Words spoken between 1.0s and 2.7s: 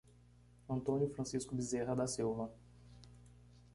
Francisco Bezerra da Silva